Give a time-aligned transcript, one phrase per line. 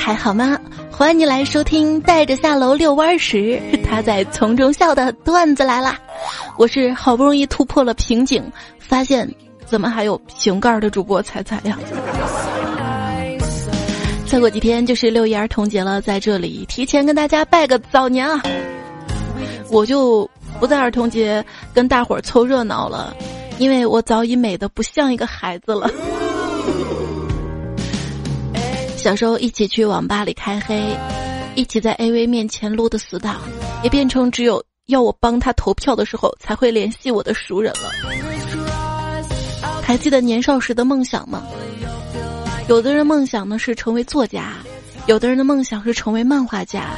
[0.00, 0.58] 还好吗？
[0.90, 6.00] 欢迎你来收听带着下楼遛弯时， 他在从中笑的段子来啦！
[6.56, 8.42] 我是好不容易突破了瓶颈，
[8.78, 9.30] 发现
[9.66, 11.78] 怎么还有瓶盖的主播彩彩呀？
[14.26, 18.42] 再过几天就是六一儿童节了，在这里提前跟大家拜个早年啊！
[19.70, 20.28] 我就
[20.58, 21.44] 不在儿童节
[21.74, 23.14] 跟大伙儿凑热闹了，
[23.58, 25.90] 因为我早已美的不像一个孩子了。
[29.02, 30.94] 小时候一起去网吧里开黑，
[31.54, 33.40] 一起在 AV 面前撸的死党，
[33.82, 37.90] 也变成只有要我帮他投票的时候才会联系我的熟人了。
[39.82, 41.42] 还记得年少时的梦想吗？
[42.68, 44.52] 有的人梦想呢是成为作家，
[45.06, 46.90] 有的人的梦想是成为漫画家。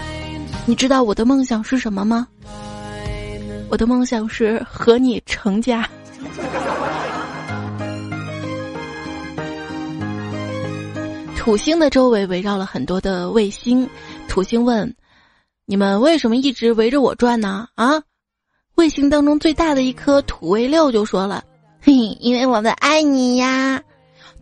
[0.66, 2.26] 你知道我的梦想是什么吗？
[3.68, 5.88] 我的梦想是和你成家。
[11.42, 13.90] 土星的周围围绕了很多的卫星，
[14.28, 14.94] 土星问
[15.66, 18.00] ：“你们为什么一直围着我转呢？”啊，
[18.76, 21.42] 卫星当中最大的一颗土卫六就说了
[21.82, 23.82] ：“嘿，因为我们爱你呀。”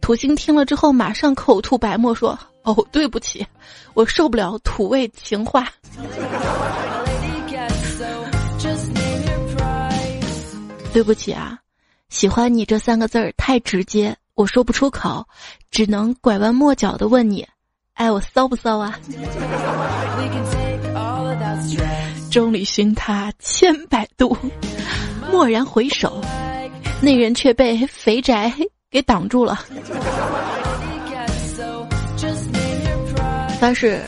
[0.03, 3.47] 土星听了之后马上口吐白沫说：“哦，对不起，
[3.95, 5.67] 我受不了土味情话。”
[10.93, 11.59] 对不起啊，
[12.11, 14.15] 喜欢你这三个字儿太直接。
[14.41, 15.23] 我说不出口，
[15.71, 17.47] 只能拐弯抹角的问你
[17.93, 18.99] ：“爱我骚不骚啊？”
[22.33, 24.35] 众里寻他千百度，
[25.31, 26.25] 蓦然回首，
[27.03, 28.51] 那人却被肥宅
[28.91, 29.63] 给挡住了。
[33.61, 34.01] 但是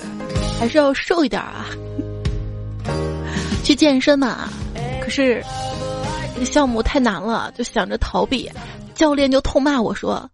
[0.59, 1.67] 还是要瘦一点啊！
[3.63, 4.49] 去健身嘛，
[5.03, 5.45] 可是
[6.33, 8.51] 这个项目太难了，就想着逃避。
[8.95, 10.31] 教练就痛骂我说：“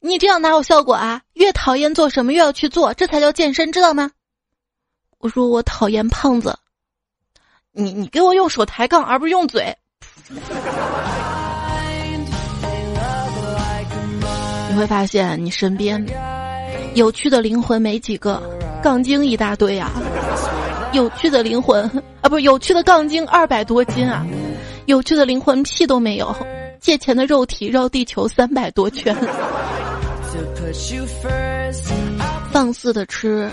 [0.00, 1.22] 你这样哪有效果啊？
[1.34, 4.10] 越讨厌做什么越要去做，这才叫健身，知道吗？”
[5.18, 6.58] 我说：“我讨厌胖子。”
[7.74, 9.74] 你你给我用手抬杠，而不是用嘴。
[14.68, 16.04] 你会发现，你身边
[16.94, 18.42] 有趣的灵魂没几个，
[18.82, 19.90] 杠精一大堆啊！
[20.92, 21.84] 有趣的灵魂
[22.20, 24.26] 啊，不是有趣的杠精二百多斤啊！
[24.84, 26.34] 有趣的灵魂屁都没有。
[26.82, 29.16] 借钱的肉体绕地球三百多圈，
[32.50, 33.48] 放肆的吃，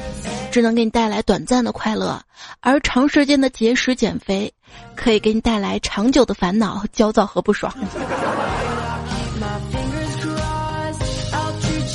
[0.52, 2.20] 只能给你带来短暂的快乐；
[2.60, 4.52] 而长时间的节食减肥，
[4.96, 7.72] 可以给你带来长久的烦恼、焦躁和不爽。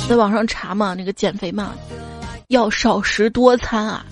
[0.07, 1.73] 在网上查嘛，那个减肥嘛，
[2.47, 4.05] 要少食多餐啊。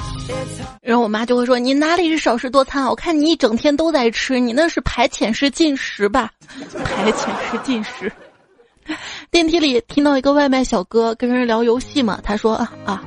[0.81, 2.85] 然后我妈就会说：“你哪里是少食多餐？
[2.85, 6.31] 我看你一整天都在吃，你那是排遣式进食吧？
[6.83, 8.11] 排遣式进食。
[9.31, 13.03] ”电梯里听到一个外卖小哥跟人聊游戏嘛，他说：“啊啊，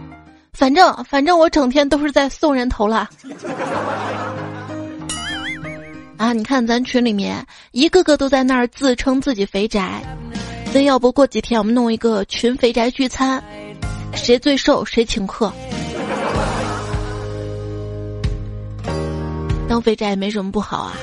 [0.53, 3.09] 反正反正我整天都是在送人头了。”
[6.17, 10.03] 啊，你看咱群里面一个个都在那儿自称自己肥宅，
[10.73, 13.43] 那要不过几天我们弄一个群肥宅聚餐，
[14.15, 15.53] 谁最瘦谁请客。
[19.69, 20.97] 当肥宅也没什么不好啊，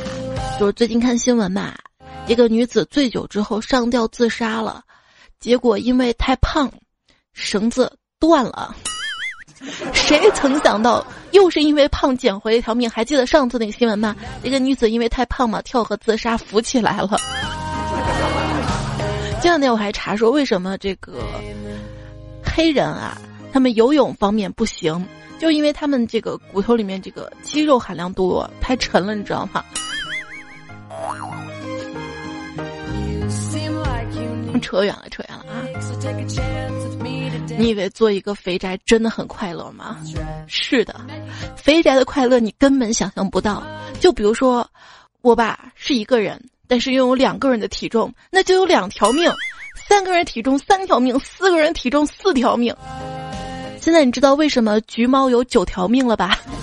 [0.60, 1.74] 就是最近看新闻嘛，
[2.28, 4.82] 一个女子醉酒之后上吊自杀了，
[5.40, 6.72] 结果因为太胖，
[7.34, 8.76] 绳子断了。
[9.94, 12.90] 谁曾想到，又是因为胖捡回一条命？
[12.90, 14.16] 还记得上次那个新闻吗？
[14.44, 17.20] 一个女子因为太胖嘛，跳河自杀，浮起来了。
[19.42, 21.22] 这两天我还查说，为什么这个
[22.44, 23.18] 黑人啊，
[23.52, 25.06] 他们游泳方面不行？
[25.44, 29.62] 就因为他们这个骨头里面这个肌肉含量多，太沉了，你知道吗？
[34.62, 35.68] 扯远了，扯远了啊！
[37.58, 39.98] 你以为做一个肥宅真的很快乐吗？
[40.48, 40.96] 是的，
[41.58, 43.62] 肥宅的快乐你根本想象不到。
[44.00, 44.66] 就比如说，
[45.20, 49.30] 我吧是一个人，但是拥有两个人的体重，那就有两条命；
[49.90, 52.74] 三个人体重三条命，四个人体重四条命。
[53.84, 56.40] 现在你知道为什么橘猫有九条命了吧？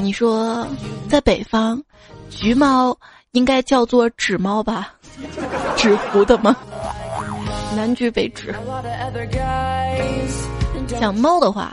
[0.00, 0.64] 你说，
[1.08, 1.82] 在北方，
[2.30, 2.96] 橘猫
[3.32, 4.94] 应该叫做纸猫吧？
[5.76, 6.54] 纸糊的吗？
[7.74, 8.54] 南橘北枳。
[11.00, 11.72] 讲猫的话，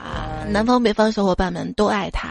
[0.49, 2.29] 南方北方小伙伴们都爱它。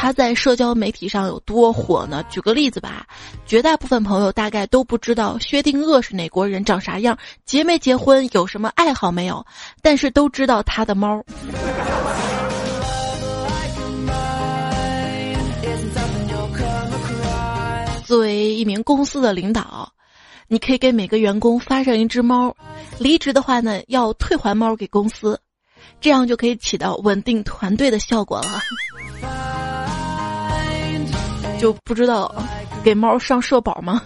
[0.00, 2.24] 他在社交媒体上有多火呢？
[2.30, 3.06] 举个例子吧，
[3.44, 9.44] 绝大部分朋友大概都不知道薛定谔是哪国人，长啥样，结没结婚，有什么爱好没有，
[9.82, 11.22] 但是都知道他的猫。
[18.06, 19.92] 作为一名公司的领导，
[20.48, 22.56] 你可以给每个员工发上一只猫，
[22.96, 25.38] 离职的话呢，要退还猫给公司，
[26.00, 28.62] 这样就可以起到稳定团队的效果了。
[31.60, 32.34] 就不知道
[32.82, 34.00] 给猫上社保吗？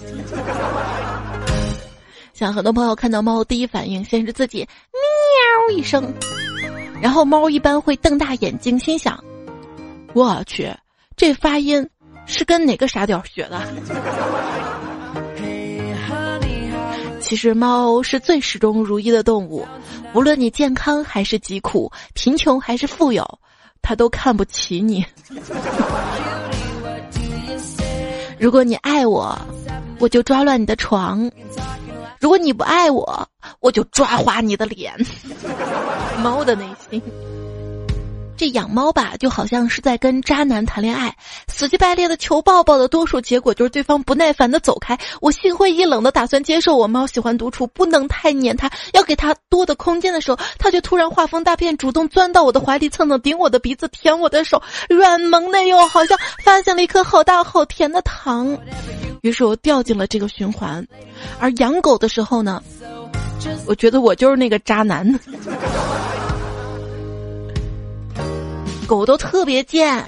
[2.35, 6.13] 像很多朋友看到猫第一反应先是自己喵一声，
[7.01, 9.23] 然后猫一般会瞪大眼睛，心想：
[10.15, 10.69] 我去，
[11.17, 11.89] 这发音
[12.27, 13.61] 是跟哪个傻屌学的？
[17.21, 19.65] 其实猫是最始终如一的动物，
[20.13, 23.25] 无论你健康还是疾苦，贫穷还是富有，
[23.81, 25.07] 它都看不起你。
[28.45, 29.35] 如果你爱我，
[29.99, 31.31] 我就抓乱你的床；
[32.21, 33.27] 如果你不爱我，
[33.61, 34.93] 我就抓花你的脸。
[36.23, 37.01] 猫的内心。
[38.37, 41.15] 这养猫吧，就好像是在跟渣男谈恋爱，
[41.47, 44.99] 死乞白赖的求抱抱的多数结果就是对方不耐烦的走开。
[45.21, 58.59] 我心灰意冷的打算接受我猫喜欢独处，不能太黏它，要给它多的空间的时候，它却突然画风大变，主动钻到我的怀里蹭蹭，顶我的鼻子，舔我的手，软萌的又好像发现了一颗好大好甜的糖。
[59.23, 60.85] 于是我掉进了这个循环。
[61.39, 62.61] 而养狗的时候呢，
[63.67, 65.19] 我觉得我就是那个渣男。
[68.87, 70.05] 狗都特别贱，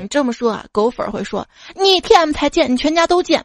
[0.00, 3.42] 你这么说啊，狗粉会说你 T M 才贱，你全家都贱。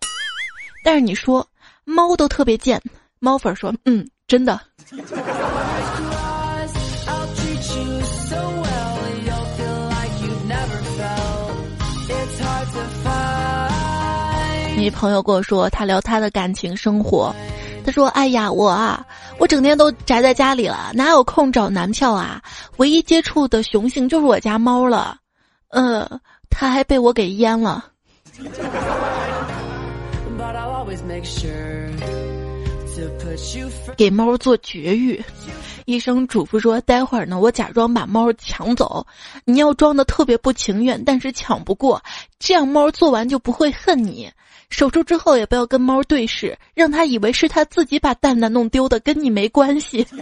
[0.84, 1.46] 但是你说
[1.84, 2.82] 猫都特别贱，
[3.20, 4.60] 猫粉说嗯，真的。
[14.78, 17.36] 你朋友跟我说，他聊他的感情生活。
[17.88, 19.08] 他说：“哎呀，我啊，
[19.40, 22.42] 我整天都宅在家里了，哪有空找男票啊？
[22.76, 25.16] 唯一接触的雄性就是我家猫了，
[25.70, 26.20] 呃，
[26.50, 27.86] 他还被我给阉了。
[33.96, 35.24] 给猫做绝育，
[35.86, 39.08] 医生嘱咐说，待会儿呢，我假装把猫抢走，
[39.46, 42.04] 你要装的特别不情愿，但是抢不过，
[42.38, 44.30] 这样猫做完就不会恨你。”
[44.70, 50.06] 手术之后也不要跟猫对视，让它以为是它自己把蛋蛋弄丢的，跟你没关系。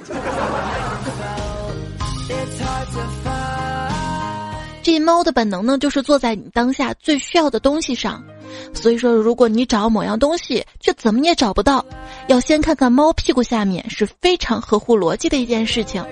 [4.84, 8.24] 这猫的本能呢，就是坐在你当下最需要的东西上。
[8.72, 11.84] 所以说，如果你找某样东西却怎么也找不到，
[12.28, 16.06] 要先看看猫屁股下面，是非常合乎逻辑的一件事情。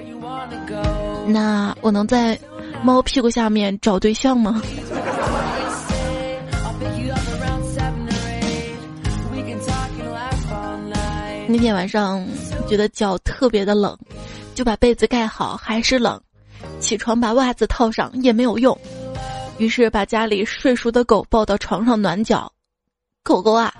[1.27, 2.37] 那我能在
[2.81, 4.59] 猫屁股下面找对象吗？
[11.45, 12.25] 那天晚上
[12.67, 13.97] 觉得脚特别的冷，
[14.55, 16.19] 就把被子盖好，还是冷。
[16.79, 18.77] 起床把袜子套上也没有用，
[19.57, 22.51] 于是把家里睡熟的狗抱到床上暖脚。
[23.23, 23.73] 狗狗啊，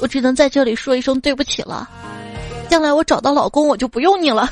[0.00, 1.88] 我只能在这里说一声对不起了。
[2.68, 4.50] 将来我找到老公，我就不用你了。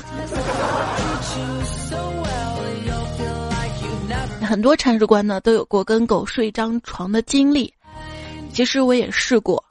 [4.42, 7.72] 很多铲屎官呢都有过跟狗睡一张床的经历，
[8.52, 9.64] 其实我也试过。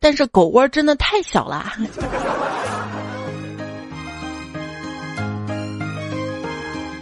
[0.00, 1.72] 但是狗窝真的太小了。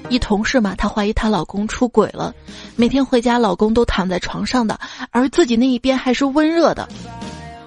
[0.09, 2.33] 一同事嘛，她怀疑她老公出轨了，
[2.77, 4.79] 每天回家老公都躺在床上的，
[5.11, 6.89] 而自己那一边还是温热的。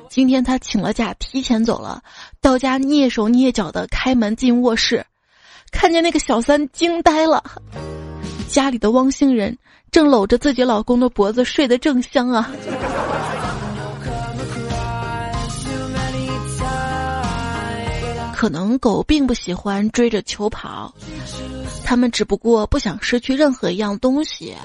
[0.09, 2.01] 今天她请了假，提前走了，
[2.41, 5.05] 到家蹑手蹑脚的开门进卧室，
[5.69, 7.43] 看见那个小三惊呆了，
[8.47, 9.57] 家里的汪星人
[9.91, 12.49] 正搂着自己老公的脖子睡得正香啊。
[18.39, 20.93] 可能狗并不喜欢追着球跑，
[21.83, 24.55] 它们只不过不想失去任何一样东西。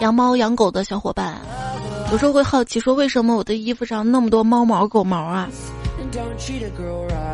[0.00, 1.40] 养猫养狗的小伙伴，
[2.12, 5.48] 有时候会好奇说，为什么我的衣服上那么多猫毛狗毛啊？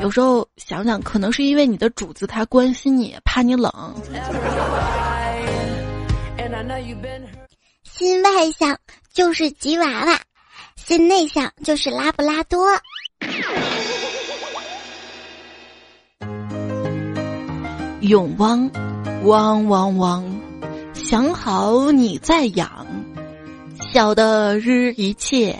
[0.01, 3.73] 有时候想想，可能是因为你的主子他关心你，怕你冷。
[7.83, 8.79] 心外向
[9.13, 10.17] 就是吉娃娃，
[10.77, 12.65] 心内向就是拉布拉多。
[18.01, 18.71] 永汪，
[19.25, 20.25] 汪汪汪，
[20.95, 22.87] 想好你再养，
[23.93, 25.57] 小的日一切，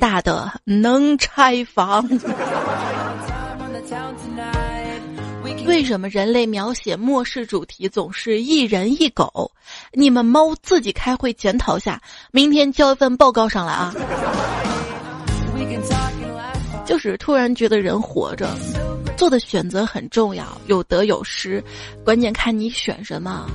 [0.00, 2.08] 大的能拆房。
[5.66, 9.52] 为什么人类描写末世主题总是一人一狗？
[9.92, 12.00] 你们猫自己开会检讨下，
[12.32, 13.94] 明天交一份报告上来啊！
[16.86, 18.56] 就是突然觉得人活着，
[19.16, 21.62] 做的选择很重要，有得有失，
[22.04, 23.46] 关键看你选什么。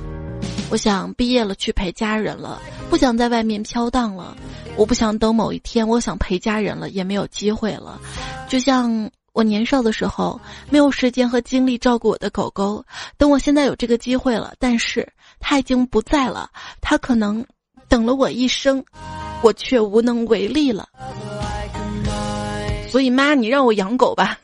[0.70, 4.36] 我想毕业了去陪家人了，不想在外面飘荡了。
[4.76, 8.00] 我不想等某一天，我想陪家人了，也没有机会了。
[8.48, 12.84] 就像我年少的时候，没有时间和精力照顾我的狗狗。
[13.18, 15.06] 等我现在有这个机会了，但是
[15.40, 16.50] 它已经不在了。
[16.80, 17.44] 它可能
[17.88, 18.82] 等了我一生，
[19.42, 20.88] 我却无能为力了。
[22.92, 24.36] 所以妈，你让我养狗吧。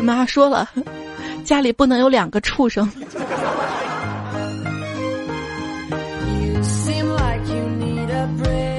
[0.00, 0.68] 妈说了，
[1.44, 2.88] 家里不能有两个畜生。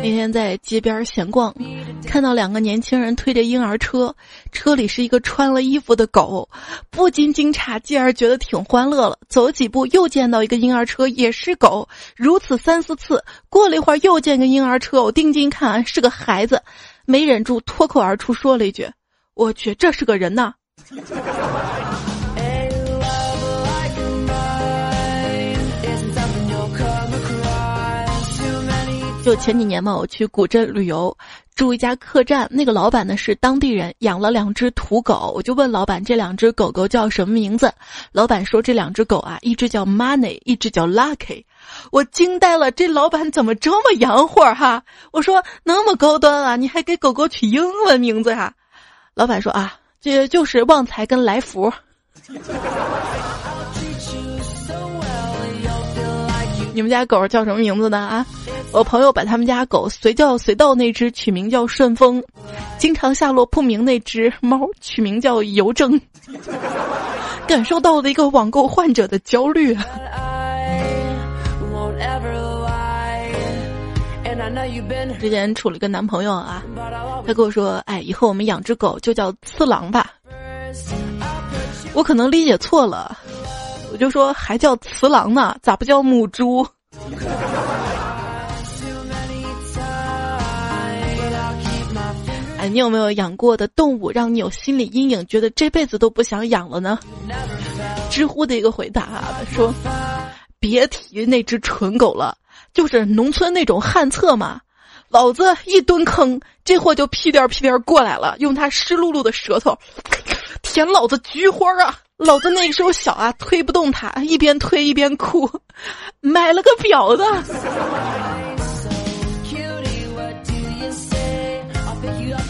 [0.10, 1.54] 那天在街边闲逛，
[2.04, 4.16] 看到两个年轻人推着婴儿车，
[4.52, 6.50] 车里是一个穿了衣服的狗，
[6.90, 9.16] 不禁惊诧，继而觉得挺欢乐了。
[9.28, 13.24] 走几步又见到一个婴儿车，也是狗，如此三四次。
[13.50, 16.60] 过了一会儿又见个婴儿车，我定睛看，是个孩子，
[17.06, 18.90] 没忍住脱口而出说了一句
[19.38, 20.56] ：“我去，这是个人呐！”
[29.24, 31.16] 就前几年嘛，我去古镇旅游，
[31.54, 35.32] 住一家客栈，那个老板呢是当地人，养了两只土狗。
[35.36, 37.72] 我就问老板这两只狗狗叫什么名字，
[38.12, 41.44] 老板说这两只狗啊，一只叫 Money，一只叫 Lucky。
[41.92, 44.82] 我惊呆了，这老板怎么这么洋货哈？
[45.12, 48.54] 我说那么高端啊，你还给狗狗取英文名字呀？
[49.14, 51.72] 老板说啊，这就是旺财跟来福。
[56.80, 57.98] 你们家狗叫什么名字呢？
[57.98, 58.26] 啊，
[58.72, 62.24] 我朋友把他们家狗随叫随到那只取名叫顺风，
[62.78, 66.00] 经常下落不明那只猫取名叫邮政，
[67.46, 69.78] 感受到了一个网购患者的焦虑。
[75.20, 76.64] 之前处了一个男朋友啊，
[77.28, 80.14] 他跟我说：“哎，以后我们养只狗就叫次郎吧。”
[81.92, 83.18] 我可能理解错了。
[84.00, 86.66] 就说还叫雌狼呢，咋不叫母猪？
[92.58, 96.98] 哎，你有没有养过的动物让你有心理阴影，觉得这辈子都不想养了呢？
[98.10, 99.74] 知乎的一个回答说
[100.60, 102.38] ：“别提那只蠢狗了，
[102.74, 104.60] 就是农村那种旱厕嘛，
[105.10, 109.78] 老子一蹲坑，这货就屁颠屁颠过来了，用他湿漉漉的舌头
[110.62, 115.50] 舔老子菊花啊！”老子那个时候小啊，推不动它，一边推一边哭，
[116.20, 117.24] 买了个表子。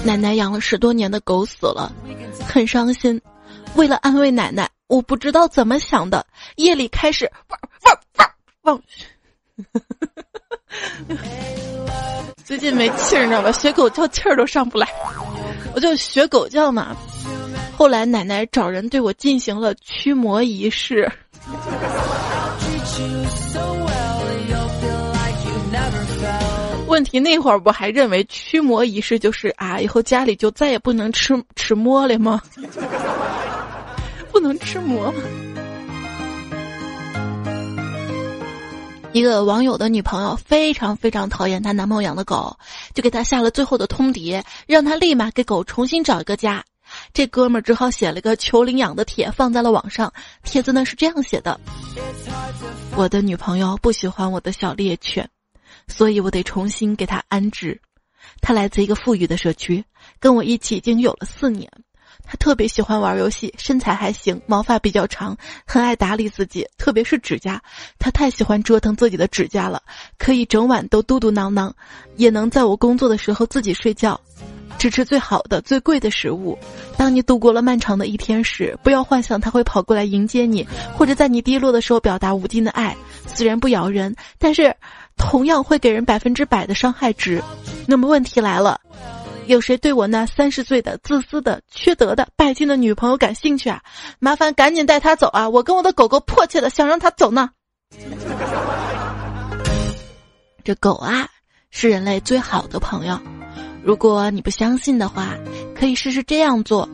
[0.03, 1.93] 奶奶养了十多年的狗死了，
[2.47, 3.21] 很伤心。
[3.75, 8.27] 为了安慰奶奶，我不知道怎么想的，夜里开始汪汪汪
[8.63, 8.81] 汪。
[12.43, 13.51] 最近没气儿，你知道吧？
[13.51, 14.87] 学狗叫气儿都上不来，
[15.73, 16.95] 我就学狗叫嘛。
[17.77, 21.09] 后来奶奶找人对我进行了驱魔仪式。
[26.87, 32.41] 问题那会儿我还认为驱魔仪式就是啊，以后家里就再也不能吃吃馍了吗？
[34.31, 35.13] 不能吃馍。
[39.11, 42.55] 一个网友的女朋友非常非常讨厌她男朋友养的狗，
[42.93, 46.63] 就给他下了最后的通牒，让他立马给狗重新找一个家。
[47.13, 50.11] 这哥们儿只好写了个求领养的帖，放在了网上。
[50.43, 51.59] 帖子呢是这样写的：
[52.95, 55.27] 我的女朋友不喜欢我的小猎犬，
[55.87, 57.81] 所以我得重新给它安置。
[58.41, 59.83] 他来自一个富裕的社区，
[60.19, 61.71] 跟我一起已经有了四年。
[62.29, 67.59] 他特别喜欢玩游戏，身材还行，毛发比较长，很爱打理自己，特别是指甲。
[67.97, 69.81] 他太喜欢折腾自己的指甲了，
[70.19, 71.71] 可以整晚都嘟嘟囔囔，
[72.17, 74.19] 也能在我工作的时候自己睡觉。
[74.77, 76.55] 只吃最好的、最贵的食物。
[76.95, 82.95] 当你度过了漫长的一天时，不要幻想他会跑过来迎接你，或者在你低落的时候表达无尽的爱。
[83.25, 84.73] 虽然不咬人，但是
[85.17, 87.43] 同样会给人百分之百的伤害值。
[87.87, 88.79] 那么问题来了，
[89.49, 93.81] 有谁对我那三十岁的、自私的、缺德的、拜金的女朋友感兴趣啊？
[94.19, 95.49] 麻烦赶紧带她走啊！
[95.49, 97.49] 我跟我的狗狗迫切的想让她走呢。
[100.63, 101.27] 这狗啊，
[101.71, 103.19] 是人类最好的朋友。
[103.83, 105.35] 如果你不相信的话，
[105.75, 106.87] 可以试试这样做：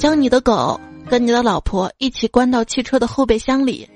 [0.00, 3.88] 将你的狗跟你的老婆一起关到汽车的后备箱里，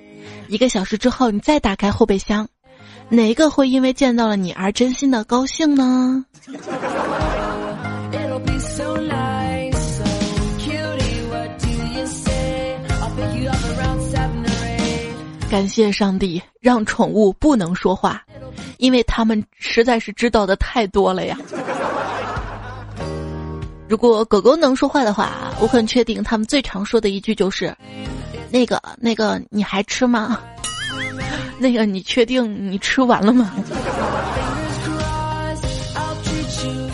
[0.47, 2.47] 一个小时之后你再打开后备箱，
[3.09, 6.25] 哪一个会因为见到了你而真心的高兴呢？
[15.49, 18.23] 感谢上帝，让宠物不能说话，
[18.77, 21.39] 因为他们实在是知道的太多了呀。
[23.89, 27.75] 如果狗狗能说话的话，我很确定他们最常说的一句就是
[28.51, 30.41] ：“那个那个，你还吃吗？
[31.59, 33.55] 那个，你确定你吃完了吗？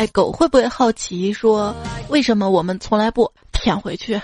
[0.09, 1.75] 狗会不会好奇说，
[2.09, 4.21] 为什么我们从来不舔回去？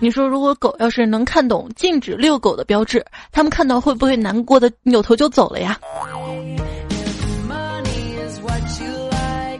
[0.00, 5.76] 你说，如果狗要是能看懂禁止遛狗的标志，他们看到会不会难过的扭头就走了呀？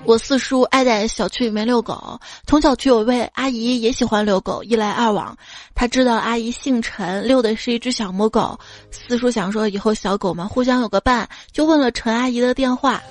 [0.08, 5.36] 我四叔爱在小区里面遛狗，从小区有位阿姨也喜欢遛狗，一来二往，
[5.74, 8.58] 他知道阿姨姓陈，遛的是一只小母狗。
[8.90, 13.02] 四叔想说以后小狗们互相有个伴，就问了陈阿姨的电话。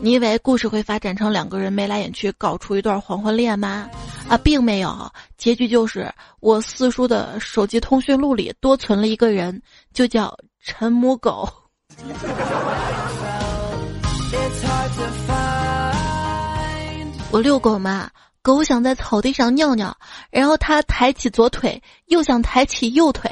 [0.00, 3.88] 你以为故事会发展成两个人眉来眼去，搞出一段黄昏恋吗？
[4.28, 9.62] 啊，并没有，结局就是我四叔的手机通讯录里多存了一个人，
[9.94, 11.48] 就叫陈母狗。
[17.40, 18.10] 遛狗嘛，
[18.42, 19.96] 狗想在草地上尿尿，
[20.30, 23.30] 然后它抬起左腿，又想抬起右腿，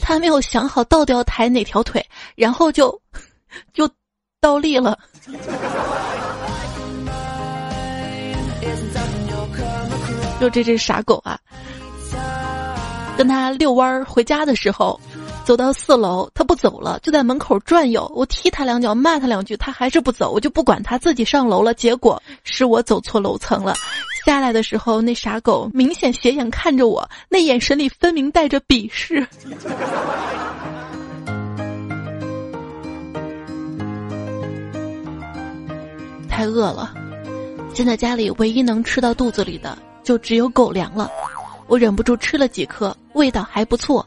[0.00, 2.04] 它没有想好到底要抬哪条腿，
[2.34, 3.00] 然后就
[3.72, 3.88] 就
[4.40, 4.98] 倒立了。
[10.40, 11.38] 就这只傻狗啊，
[13.16, 14.98] 跟它遛弯儿回家的时候。
[15.50, 18.08] 走到四楼，他不走了，就在门口转悠。
[18.14, 20.30] 我踢他两脚，骂他两句，他还是不走。
[20.30, 21.74] 我就不管他，自己上楼了。
[21.74, 23.74] 结果是我走错楼层了。
[24.24, 29.26] 下来的时候，那傻狗明显斜眼看着我，那眼神里分明带着鄙视。
[36.30, 36.94] 太饿了，
[37.74, 41.10] 现在家里唯一能吃到肚子里的就只有狗粮了。
[41.66, 44.06] 我忍不住吃了几颗，味道还不错。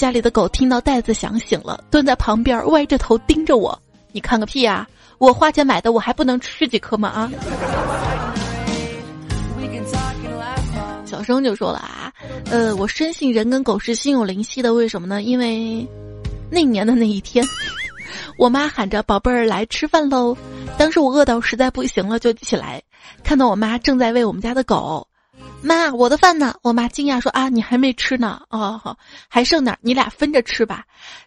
[0.00, 3.78] 家里的狗听到袋子响醒了，蹲在旁边歪着头盯着我。
[4.12, 4.88] 你看个屁呀！
[5.18, 7.10] 我花钱买的，我还不能吃几颗吗？
[7.10, 7.30] 啊！
[11.04, 12.10] 小生就说了啊，
[12.50, 14.72] 呃，我深信人跟狗是心有灵犀的。
[14.72, 15.20] 为什么呢？
[15.20, 15.86] 因为
[16.50, 17.44] 那年的那一天，
[18.38, 20.34] 我妈喊着宝贝儿来吃饭喽。
[20.78, 22.82] 当时我饿到实在不行了，就起来，
[23.22, 25.06] 看到我妈正在喂我们家的狗。
[25.62, 26.54] 妈，我的饭呢？
[26.62, 28.40] 我妈惊讶说：“啊，你还没吃呢？
[28.48, 28.96] 哦，好，
[29.28, 30.84] 还剩点，你俩分着吃吧。”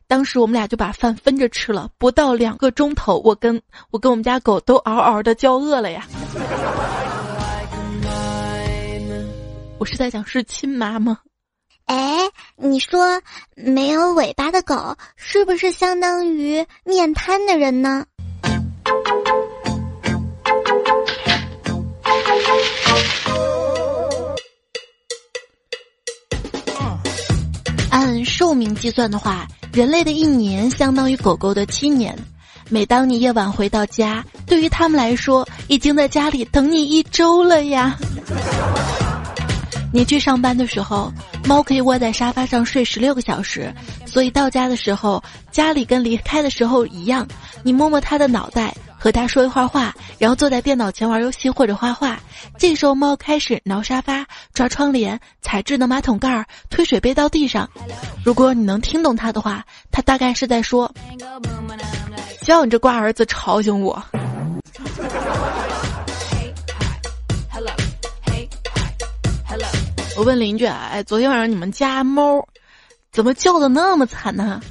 [0.08, 1.89] 当时我们俩就把饭分着吃了。
[1.98, 6.08] 不到两个钟头，我跟我跟我们家狗都嗷嗷的叫饿了呀。
[9.78, 11.19] 我是在讲是亲妈吗？
[11.86, 12.17] 哎，
[12.56, 13.22] 你说
[13.56, 18.06] 没有尾巴的狗是不是相当于面瘫的人呢？
[28.23, 32.17] 寿命计算的话，人类的一年相当于狗狗的七年。
[32.69, 37.97] 每当你夜晚回到家，对于他们来说，已经在家里等你一周了呀。
[39.91, 41.12] 你去上班的时候，
[41.45, 43.71] 猫可以窝在沙发上睡十六个小时，
[44.05, 47.27] 所以到家的时候，家里跟离开的时候一样。
[47.62, 48.73] 你摸摸它的脑袋。
[49.03, 52.17] 和他说一会儿话，然后坐在电脑前玩游戏或者画画。
[52.57, 57.69] 这时候猫开始挠沙发、抓窗帘、踩智能马桶盖儿、推水杯到地上。
[58.23, 59.61] 如果你能听懂它的话，
[59.91, 60.89] 它大概是在说
[62.43, 64.01] ：“叫你这瓜儿子吵醒我。”
[70.15, 72.41] 我问邻居：“哎，昨天晚上你们家猫
[73.11, 74.61] 怎么叫的那么惨呢？”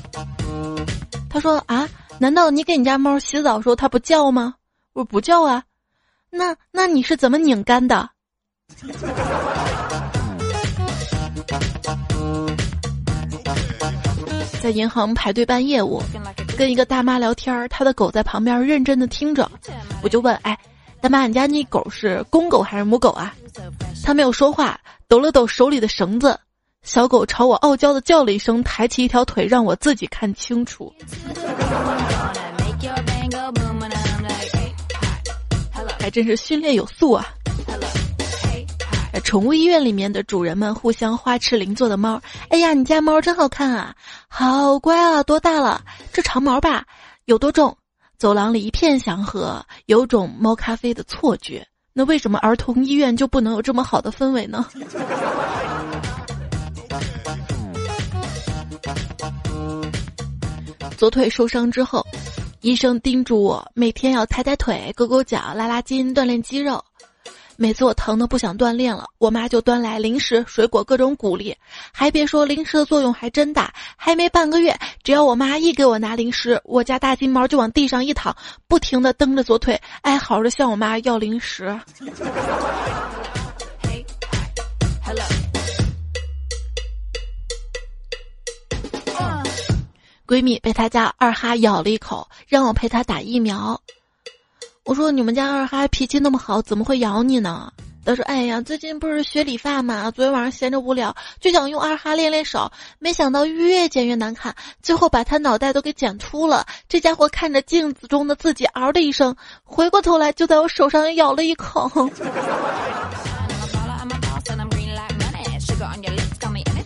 [1.28, 1.86] 他说：“啊。”
[2.22, 4.54] 难道你给你家猫洗澡时候它不叫吗？
[4.92, 5.64] 我说不叫啊，
[6.30, 8.08] 那那你是怎么拧干的？
[14.62, 16.00] 在银行排队办业务，
[16.56, 19.50] 跟一个大妈聊天，她的狗在旁边认真的听着，
[20.00, 20.56] 我就问：哎，
[21.00, 23.34] 大妈，你家那狗是公狗还是母狗啊？
[24.04, 26.38] 她没有说话，抖了抖手里的绳子。
[26.82, 30.92] 小狗朝我傲娇的叫了一声，抬起一条腿让我自己看清楚。
[36.00, 37.24] 还真是训练有素啊！
[39.22, 42.20] 宠物医院里面的主人们互相花痴邻座的猫。
[42.48, 43.94] 哎呀，你家猫真好看啊，
[44.26, 45.80] 好乖啊，多大了？
[46.12, 46.84] 这长毛吧？
[47.26, 47.76] 有多重？
[48.18, 51.64] 走廊里一片祥和，有种猫咖啡的错觉。
[51.92, 54.66] 那为什么儿童医院就不能有这么好的氛围呢？
[61.02, 62.06] 左腿受伤之后，
[62.60, 66.80] 医生叮嘱我每天要抬抬腿、勾勾脚、拉拉筋，锻炼肌肉。
[67.56, 71.56] 每次我疼的不想锻炼了，我妈就端来零食、水果，各种鼓励。
[71.90, 73.74] 还别说，零食的作用还真大。
[73.96, 78.36] 还没半个月，只要我妈一给我拿零食，我家大金毛就往地上一躺，
[78.68, 81.76] 不停的蹬着左腿，哀嚎着向我妈要零食。
[90.32, 93.78] 闺蜜被她家二哈咬了一口，让我陪她打疫苗。
[94.82, 97.70] 我说：“你们家二哈脾气那么好，怎么会咬你呢？”
[98.02, 106.66] 她说：“哎呀，最近不是学理发嘛，昨天晚上闲着无聊，就想用二哈练练手，没想到越剪越难看，最后把他脑袋都给剪秃了。
[106.88, 111.90] 这家伙看着镜子中的自己，嗷的一声，回过头来就在我手上咬了一口。”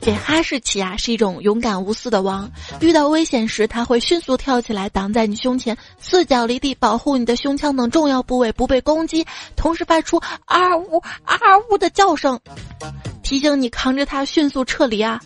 [0.07, 2.49] 这哈士奇啊，是一种勇敢无私的王。
[2.79, 11.37] 遇到危险时，它会迅速跳起来挡在你胸前，四脚离地，保护你的胸腔等重要部位不被攻击，同时发出啊呜啊
[11.69, 12.39] 呜的叫声，
[13.25, 15.21] 提醒你扛着它迅速撤离啊。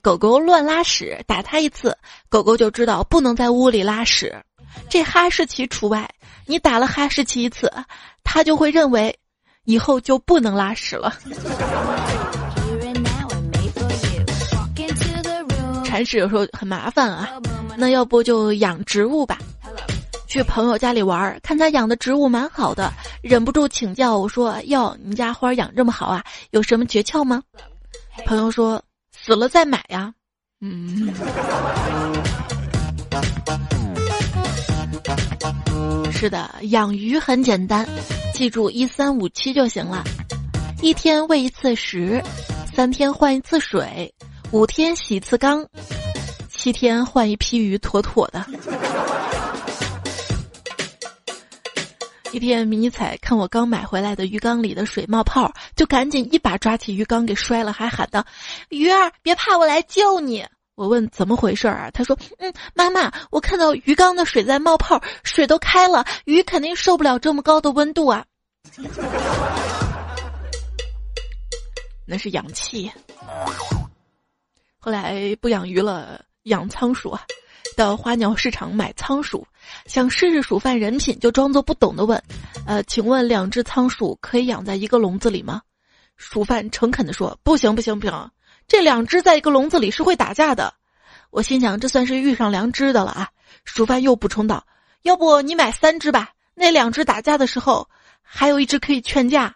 [0.00, 1.94] 狗狗乱拉屎，打它一次，
[2.30, 4.34] 狗狗就知道不能在屋里拉屎。
[4.88, 6.08] 这哈士奇除外，
[6.46, 7.70] 你打了哈士奇一次，
[8.22, 9.14] 它就会认为。
[9.64, 11.12] 以后就不能拉屎了。
[15.84, 17.28] 铲屎有时候很麻烦啊，
[17.76, 19.38] 那要不就养植物吧。
[20.26, 27.40] 去朋友家里玩，看他养的植物蛮好的，忍不住请教我说：“哟，你们家花养这么好啊，有什么诀窍吗？”
[28.26, 28.82] 朋友说
[29.16, 30.12] ：“死了再买呀。”
[30.60, 31.14] 嗯。
[36.10, 37.86] 是的，养鱼很简单，
[38.34, 40.02] 记住一三五七就行了。
[40.82, 42.20] 一天喂一次食，
[42.74, 44.12] 三天换一次水，
[44.50, 45.64] 五天洗一次缸，
[46.50, 48.44] 七天换一批鱼，妥妥的。
[52.32, 58.26] 一天，迷彩看我刚买回来的鱼缸里的水冒泡，就赶紧一把抓起鱼缸给摔了，还喊道
[58.68, 60.44] ：“鱼儿，别怕，我来救你。”
[60.76, 61.90] 我问怎么回事儿啊？
[61.92, 68.24] 他说：“嗯，妈妈，我看到鱼缸的水在冒泡，水都开了，鱼肯定受不了这么高的温度啊。
[72.06, 72.90] ”那是氧气。
[74.78, 77.22] 后来不养鱼了，养仓鼠啊。
[77.76, 79.46] 到花鸟市场买仓鼠，
[79.86, 82.22] 想试试鼠贩人品，就装作不懂的问
[82.66, 85.62] ：“呃，请问两只仓鼠可以养在一个笼子里吗？”
[86.16, 88.30] 鼠贩诚恳地说：“不行，不行，不行。”
[88.66, 90.74] 这两只在一个笼子里是会打架的，
[91.30, 93.28] 我心想这算是遇上良知的了啊！
[93.64, 94.66] 熟饭又补充道
[95.02, 97.88] ：“要不你买三只吧，那两只打架的时候，
[98.22, 99.54] 还有一只可以劝架。”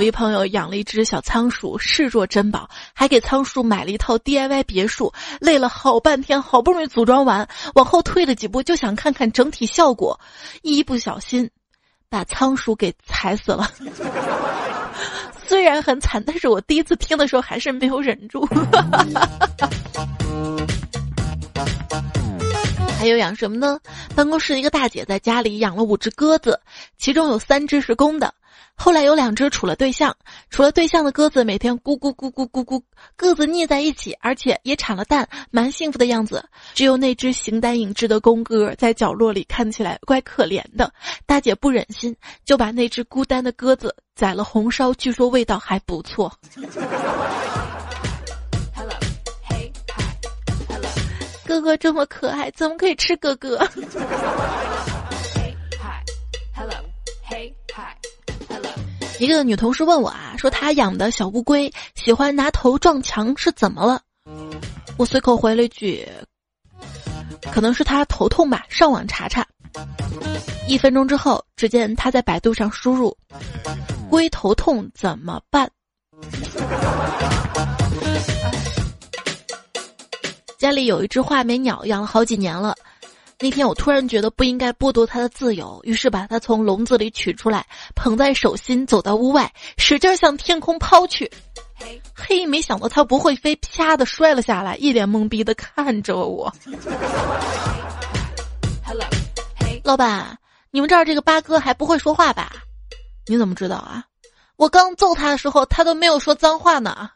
[0.00, 10.18] 我一朋友养了一只小仓鼠，视若珍宝，还给仓鼠买了一套 DIY 别墅，累了好半天，好不容易组装完，往后退了几步，就想看看整体效果，
[10.62, 11.50] 一不小心，
[12.08, 13.70] 把仓鼠给踩死了。
[15.46, 18.48] 虽然很惨，但是我第一次听的时候还是没有忍住。
[22.98, 23.78] 还有养什么呢？
[24.14, 26.58] 办公室一个大姐在家里养了五只鸽子，
[26.96, 28.32] 其中有三只是公的。
[28.74, 30.16] 后来有两只处了对象，
[30.48, 32.82] 处了对象的鸽子每天咕咕咕咕咕咕，
[33.14, 36.42] 各自腻在一起，而且也产了蛋，蛮幸福的样子。
[36.72, 40.90] 只有那只形单影只的公鸽在角落里，看起来怪可怜的。
[41.26, 46.32] 大姐不忍心，就把那只孤单的鸽子宰了红烧，据说味道还不错。
[51.44, 53.58] 哥哥这么可爱，怎么可以吃哥哥？
[59.20, 64.00] 一个女同事问我啊，说她养的小乌龟喜欢拿头撞墙，是怎么了？
[64.96, 66.08] 我随口回了一句
[67.52, 69.46] ：“可能是他头痛吧，上网查查。”
[70.66, 73.14] 一分钟之后，只见他在百度上输入
[74.08, 75.70] ：“龟头痛怎么办？”
[80.56, 82.74] 家里有一只画眉鸟，养了好几年了。
[83.42, 91.30] 那天我突然觉得不应该剥夺他的自由，于是把它从笼子里取出来，捧在手心，走到屋外，使劲向天空抛去。
[92.14, 96.52] 嘿，没想到他不会飞，啪的摔了下来，一脸懵逼的看着我。
[99.84, 100.36] 老板，
[100.70, 102.52] 你们这儿这个八哥还不会说话吧？
[103.26, 104.04] 你怎么知道啊？
[104.56, 107.08] 我刚揍他的时候，他都没有说脏话呢。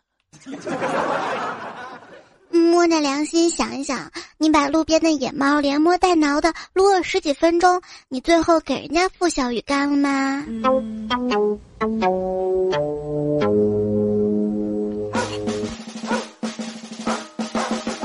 [2.55, 10.45] 摸着良心想一想，你把路边的野猫连摸带挠的撸了十几分钟，你最后给人家付小鱼干了吗？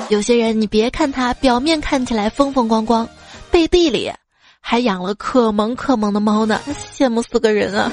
[0.10, 3.08] 有些人，你别看他表面看起来风风光光，
[3.52, 4.12] 背地里
[4.60, 6.60] 还养了可萌可萌的猫呢，
[6.92, 7.92] 羡慕死个人啊！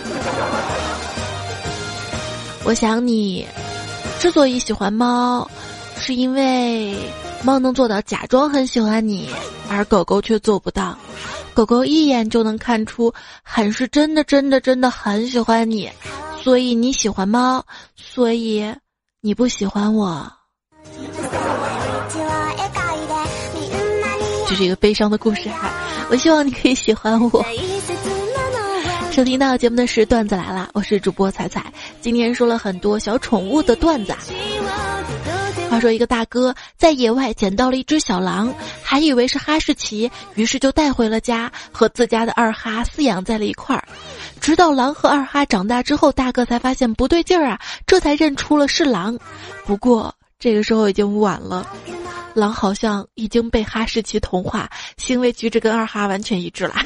[2.64, 3.46] 我想你
[4.18, 5.46] 之所以喜欢猫。
[5.98, 6.94] 是因为
[7.42, 9.28] 猫能做到假装很喜欢你，
[9.68, 10.96] 而狗狗却做不到。
[11.52, 15.90] 狗狗一眼就能看出很是真的真的真的很喜欢你，
[16.42, 17.64] 所以你喜欢猫，
[17.96, 18.72] 所以
[19.20, 20.30] 你不喜欢我。
[24.48, 25.72] 这是一个悲伤的故事哈，
[26.10, 27.44] 我希望你可以喜欢我。
[29.10, 34.14] 收听到节目的是段子来了，我是主播彩彩，今天说了很多小宠物的段子。
[35.76, 38.50] 话说一个大哥在野外捡到了一只小狼，
[38.82, 43.86] 还以为是哈士奇，于是就带回了家，和自家的二哈饲养在了一块儿。
[44.40, 49.18] 直到狼和二哈长大之后，大哥才发现不对劲儿啊，这才认出了是狼。
[49.66, 51.68] 不过这个时候已经晚了，
[52.32, 56.76] 狼好像已经被哈士奇同化，行为举止跟二哈完全一致了。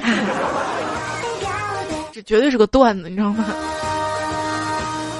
[2.12, 3.54] 这绝对是个段子，你知道吗？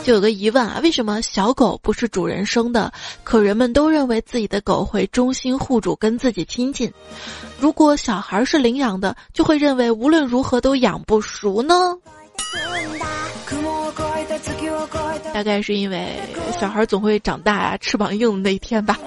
[0.02, 6.92] 就有个疑问啊，为什么小狗不是主人生的，可人们都认为自己的狗会忠心护主，跟自己亲近？
[7.58, 11.74] 如果小孩是领养的，就会认为无论如何都养不熟呢？
[15.32, 16.18] 大概是因为
[16.58, 18.98] 小孩总会长大啊，翅膀硬的那一天吧。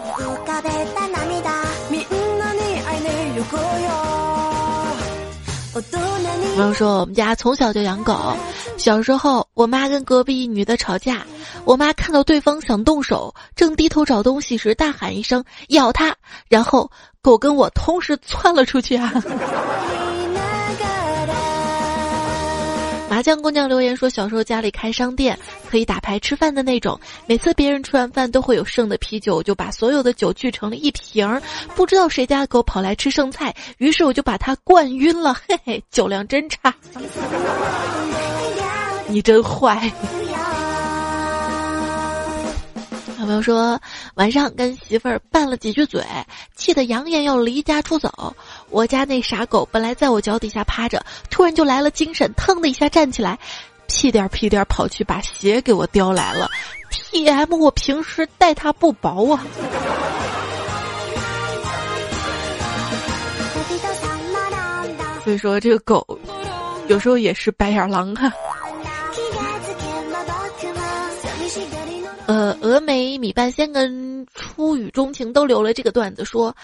[5.73, 8.35] 朋友说，我们家从小就养狗。
[8.77, 11.25] 小时候，我妈跟隔壁一女的吵架，
[11.65, 16.15] 我妈看到对方想动手，正低头找东西时，大喊一声“咬他”，
[16.47, 16.89] 然后
[17.23, 19.11] 狗跟我同时窜了出去啊。
[23.13, 25.37] 麻将姑娘留言说，小时候家里开商店，
[25.69, 26.99] 可以打牌吃饭的那种。
[27.27, 31.39] 每次别人吃完饭都会有剩的啤酒，就把所有的酒聚成了一瓶儿。
[31.75, 35.31] 不知道谁家的狗跑来吃剩菜，于是我就把它灌晕了。
[35.47, 36.73] 嘿嘿，酒量真差，
[39.05, 39.91] 你真坏。
[43.23, 43.79] 有朋友说，
[44.15, 46.03] 晚上跟媳妇儿拌了几句嘴，
[46.57, 48.35] 气得扬言要离家出走。
[48.69, 53.39] 我家那傻狗本来在我脚底下趴着，突然就来了精神，腾的一下站起来，
[53.87, 56.49] 屁颠屁颠跑去把鞋给我叼来了。
[56.91, 59.45] T M，我平时待它不薄啊。
[65.23, 66.05] 所以说，这个狗
[66.89, 68.29] 有时候也是白眼狼啊。
[72.25, 76.55] 呃，峨眉米半仙跟初雨钟情都留了这个段子，说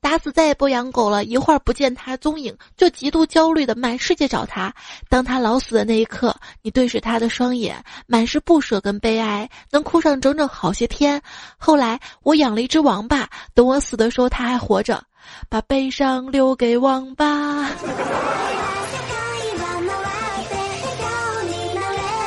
[0.00, 1.24] 打死再也不养狗了。
[1.24, 4.74] 一会儿不见他踪影，就极度焦虑的满世界找他。
[5.08, 11.20] 当他老死的那一刻，你对视他的双眼，满是不舍跟悲哀，能哭上整整好些天。
[11.58, 15.02] 后来我养了一只王八，等我死的时候他还活着，
[15.48, 17.70] 把悲伤留给王八。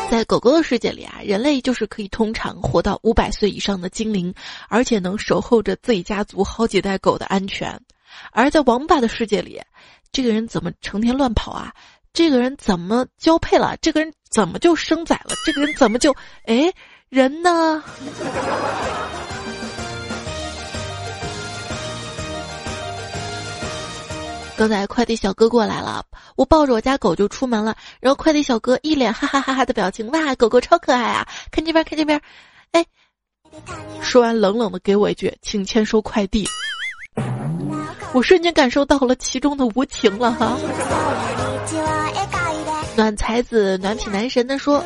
[0.09, 4.33] 在狗狗的世界里啊，人类就是可以通常活到五百岁以上的精灵，
[4.69, 7.77] 而且能守候着自己家族好几代狗的安全。
[8.31, 9.61] 而在王八的世界里，
[10.11, 11.73] 这个人怎么成天乱跑啊？
[12.13, 13.75] 这个人怎么交配了？
[13.81, 15.35] 这个人怎么就生崽了？
[15.45, 16.15] 这个人怎么就……
[16.45, 16.71] 哎，
[17.09, 17.83] 人呢？
[24.57, 26.05] 刚才快递小哥过来了，
[26.37, 31.27] 我抱着我家狗就出门了，然后快递小哥一脸哈哈哈哈的表情，哇，狗狗超可爱啊！
[31.51, 32.21] 看这边，看这边，
[32.71, 32.85] 哎，
[34.01, 36.47] 说完冷冷的给我一句，请签收快递。
[38.13, 40.57] 我瞬间感受到了其中的无情了哈。
[42.95, 44.81] 暖才子暖痞男神的说，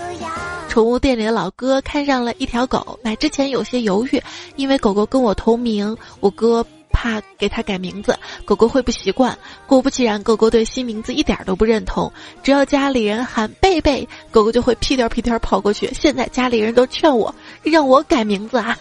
[0.67, 4.21] 宠物店里的老哥看上了一条狗，买之前有些犹豫，
[4.55, 6.65] 因为狗狗跟我同名，我哥。
[6.99, 9.37] 怕给它改名字，狗狗会不习惯。
[9.65, 12.11] 果不其然，狗狗对新名字一点都不认同。
[12.43, 15.89] 只要家里人喊贝贝，狗狗就会屁颠屁颠跑过去。
[15.93, 17.33] 现在家里人都劝我，
[17.63, 18.77] 让我改名字啊。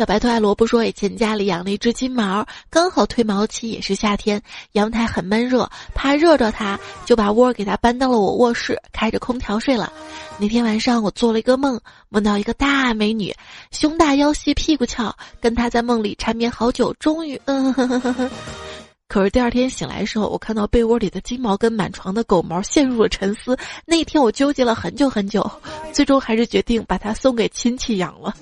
[0.00, 4.40] 小白兔爱萝卜说：“以前家里养了一只金毛，刚好褪毛期，也是夏天，
[4.72, 9.92] 阳台很闷热，怕热着它，就把窝给它搬到了我卧室，开着空调睡了。
[10.38, 13.30] 那天晚上我做了一个梦，梦到一个大美女，
[13.72, 17.38] 胸大腰细屁股翘，跟她在梦里缠绵好久，终于……
[17.44, 17.70] 嗯，
[19.06, 23.54] 可是第二天醒来的时候，我看到被窝里的金毛跟满床的狗毛，陷入了沉思。
[23.84, 25.50] 那天我纠结了很久很久，
[25.92, 28.34] 最终还是决定把它送给亲戚养了。”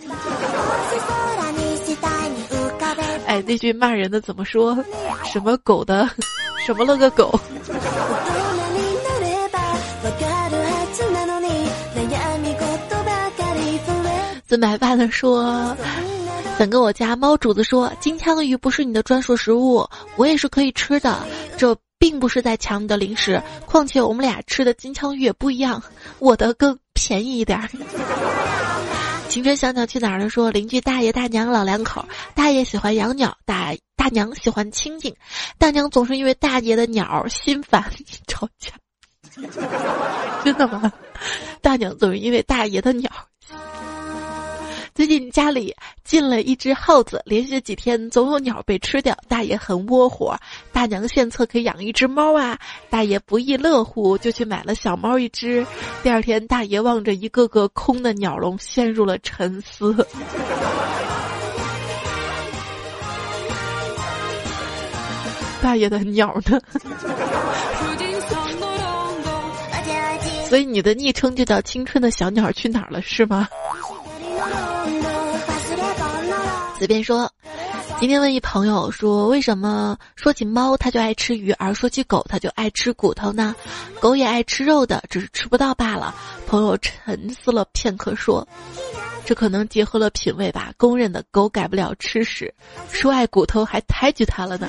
[3.38, 4.77] 哎，那句骂人的怎么说？
[5.24, 6.11] 什么狗的，
[6.66, 7.38] 什么了个狗？
[14.44, 15.77] 自买饭的说，
[16.59, 21.24] 想跟我家猫主子说，金枪鱼不是你的专属食物，我也是可以吃的。
[21.57, 25.81] 这并不是在抢你的零食，况且我们俩吃的金枪鱼也不一样，
[26.18, 27.61] 我的更便宜一点。
[29.29, 30.29] 青春小鸟去哪儿了？
[30.29, 35.14] 说邻居大爷大娘老两口，大爷喜欢养鸟，大大娘喜欢清静，
[35.59, 37.85] 大娘总是因为大爷的鸟心烦
[38.27, 38.73] 吵架。
[40.45, 40.91] 真的吗？
[41.61, 43.11] 大娘总是因为大爷的鸟。
[44.98, 50.37] 最近家里进了一只耗子，连续几天总有鸟被吃掉，大爷很窝火。
[50.72, 52.58] 大娘献策可以养一只猫啊，
[52.90, 55.64] 大爷不亦乐乎，就去买了小猫一只。
[56.02, 59.94] 第二天，大爷望着一个个空的鸟笼，陷入了沉思。
[65.62, 66.61] 大爷的鸟呢？
[70.48, 73.48] 所以你的昵称就叫“青春的小鸟去哪儿了”是吗？
[76.79, 77.29] 随便说，
[77.98, 83.55] 今天问一朋友说，为什么说起猫它就爱吃鱼，而说起狗它就爱吃骨头呢？
[83.98, 86.14] 狗也爱吃肉的，只是吃不到罢了。
[86.46, 88.46] 朋友沉思了片刻说，
[89.24, 90.72] 这可能结合了品味吧。
[90.77, 92.55] 公认的狗改不了吃屎，
[92.92, 94.68] 说爱骨头还抬举它了呢。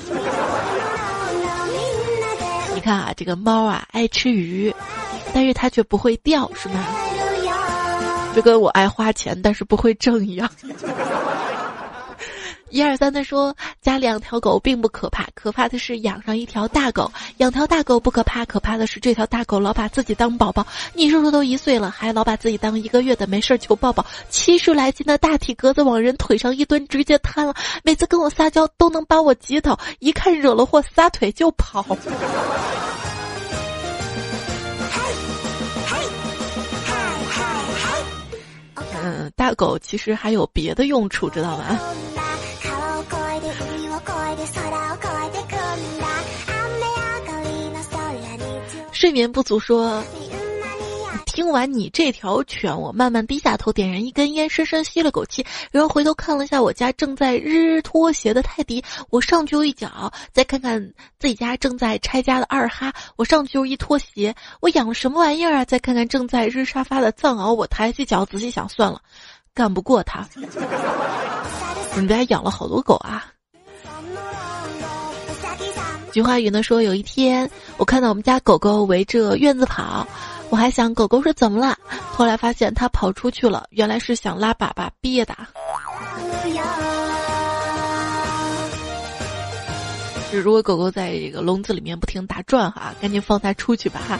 [2.73, 4.73] 你看啊，这个猫啊爱吃鱼，
[5.31, 6.83] 但是它却不会钓，是吗？
[8.39, 10.49] 就跟我爱花钱，但是不会挣一样。
[12.69, 17.11] 一二三的说，家里两条狗并不可怕，可怕的是养上一条大狗。
[17.37, 20.65] 养条大狗不可怕，可怕的是这条大狗老把自己当宝宝。
[20.93, 24.05] 你叔叔都一岁了，还老把自己当一个月的，没事求抱抱。
[24.29, 27.53] 七十来斤的大体格子往人腿上一蹲，直接瘫了。
[27.83, 31.85] 每次跟我撒娇都能把我挤倒，一看惹了祸，撒腿就跑。
[39.01, 41.79] 嗯，大狗其实还有别的用处，知道吗？
[48.91, 50.03] 睡眠不足说，
[51.39, 60.85] 听完你这条犬，我慢慢低下头，点燃一根烟，深深吸了口气，然后回头看了一下我家正在日拖鞋的泰迪，我上去一脚，再看看
[61.17, 65.63] 自己家正在拆家的二哈，我上去又一拖鞋，我养了什么玩意儿啊？
[65.63, 69.01] 再看看正在日沙发的藏獒，我抬起脚仔细想，算了，
[69.53, 70.27] 干不过他。
[71.95, 73.27] 你们家养了好多狗啊？
[76.11, 80.05] 菊花鱼呢说，有一天我看到我们家狗狗围着院子跑，
[80.49, 81.77] 我还想狗狗是怎么了，
[82.11, 85.35] 后来发现它跑出去了，原来是想拉粑粑憋的。
[90.31, 94.19] 就如果狗狗在这个笼子里面不停打转哈，赶紧放它出去吧哈。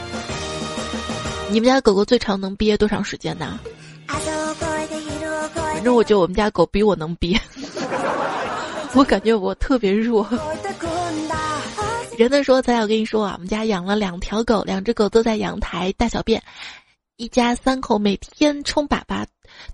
[1.50, 3.58] 你们家狗狗最长能憋多长时间呢？
[4.06, 7.40] 反正我觉得我们家狗比我能憋，
[8.94, 10.26] 我感觉我特别弱。
[12.20, 16.42] 人的说：“咱俩跟你说啊，我们家养了两条狗，两只狗都在阳台大小便，
[17.16, 19.24] 一家三口每天冲粑粑，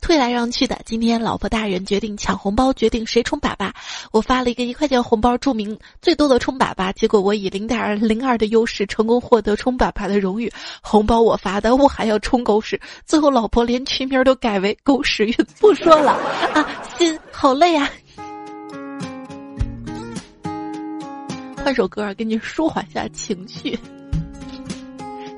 [0.00, 0.78] 推来让去的。
[0.86, 3.72] 今天老婆大人决定抢红包，决定谁冲粑粑。
[4.12, 6.92] 我发了一个一块钱红包，注明最多的冲粑粑。
[6.92, 10.48] 结果我以零点零二的优势，成功获得冲粑粑的荣誉。
[10.80, 12.80] 红包我发的，我还要冲狗屎。
[13.04, 15.34] 最后老婆连群名都改为狗屎运。
[15.58, 16.12] 不说了
[16.54, 16.64] 啊，
[16.96, 17.90] 心好累啊。”
[21.66, 23.76] 换首歌给你舒缓一下情绪。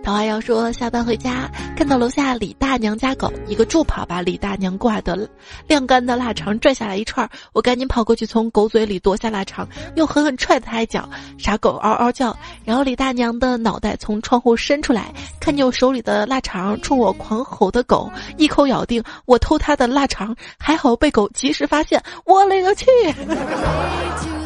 [0.04, 5.26] 桃花妖说下班回家，看到楼下李大娘家狗一个助跑把李大娘挂的
[5.66, 12.36] 晾干的腊肠拽下来一串，我赶紧跑过去从狗嘴里夺下腊肠，又狠狠踹他一脚，傻狗嗷嗷叫。
[12.62, 15.10] 然后李大娘的脑袋从窗户伸出来，
[15.40, 22.84] 看见我手里的腊肠，冲我狂吼的狗，一口咬定我偷他的腊肠，还好被狗及时发现，我勒个去！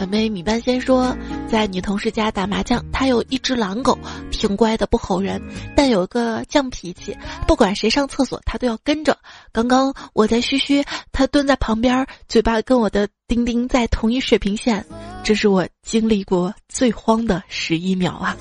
[0.00, 1.14] 本妹米半仙说，
[1.46, 3.98] 在女同事家打麻将，她有一只狼狗，
[4.30, 5.38] 挺乖的，不吼人，
[5.76, 7.14] 但有个犟脾气，
[7.46, 9.14] 不管谁上厕所，它都要跟着。
[9.52, 10.82] 刚刚我在嘘嘘，
[11.12, 14.82] 它蹲在旁边，嘴巴跟我的丁丁在同一水平线，
[15.22, 18.34] 这是我经历过最慌的十一秒啊！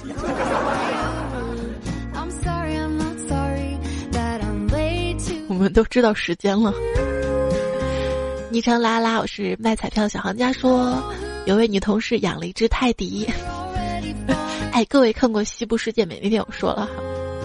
[5.49, 6.73] 我们都知道时间了。
[8.49, 11.03] 昵称拉拉，我是卖彩票小行家说。
[11.45, 13.27] 有位女同事养了一只泰迪，
[14.71, 16.91] 哎，各位看过《西部世界美》那天我说了哈，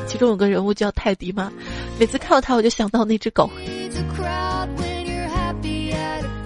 [0.07, 1.51] 其中有个人物叫泰迪嘛，
[1.99, 3.51] 每次看到他我就想到那只狗。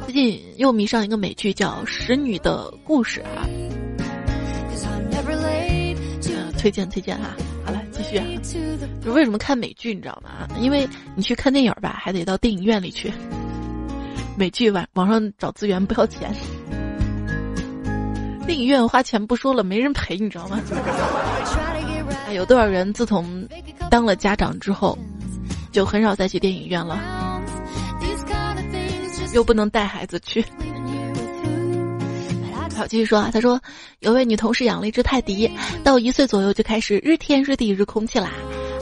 [0.06, 3.46] 最近又迷上一个美剧叫《使女的故事》啊，
[6.58, 7.36] 推荐推荐哈。
[7.64, 8.20] 好了，继续。
[9.04, 10.48] 就为什么看美剧你知道吗？
[10.60, 13.12] 因为你去看电影吧，还得到电影院里去。
[14.36, 16.32] 美剧网网上找资源不要钱。
[18.48, 20.58] 电影院花钱不说了，没人陪，你知道吗？
[22.32, 23.46] 有多少人自从
[23.90, 24.98] 当了家长之后，
[25.70, 26.98] 就很少再去电影院了，
[29.34, 30.42] 又不能带孩子去。
[32.74, 33.60] 好，继续说啊，他说
[33.98, 35.50] 有位女同事养了一只泰迪，
[35.84, 38.30] 到一岁左右就开始日天日地日空气啦。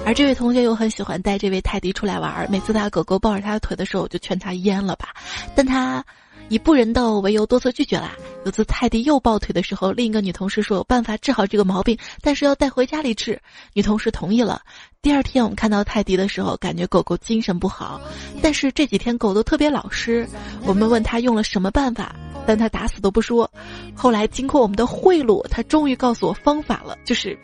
[0.04, 5.08] 而这位同学又很喜欢带这位泰迪出来玩，每次他狗狗抱着他的腿的时候，我就劝他阉了吧，
[5.56, 6.04] 但他
[6.48, 8.12] 以不人道为由多次拒绝啦。
[8.44, 13.40] 有次泰迪又抱腿的时候，另一个女同事说有办法治好这个毛病，但是要带回家里治。
[13.72, 14.62] 女同事同意了。
[15.02, 18.00] 第二天我们看到泰迪的时候，感觉狗狗精神不好，
[18.42, 20.28] 但是这几天狗都特别老实。
[20.64, 22.14] 我们问他用了什么办法，
[22.46, 23.50] 但他打死都不说。
[23.94, 27.36] 后来经过我们的贿赂，他终于告诉我方法了，就是